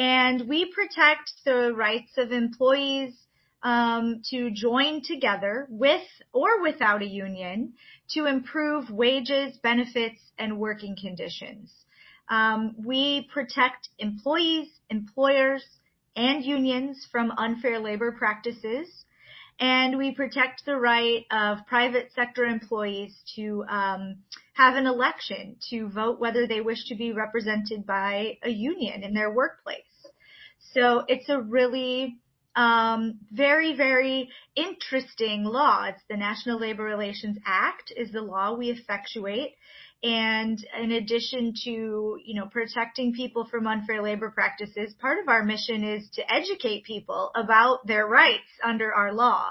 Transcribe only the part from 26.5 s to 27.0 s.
wish to